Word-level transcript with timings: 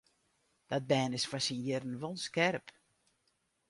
Dat 0.69 0.87
bern 0.89 1.15
is 1.17 1.27
foar 1.29 1.43
syn 1.47 1.63
jierren 1.65 1.99
wol 2.01 2.17
skerp. 2.27 2.67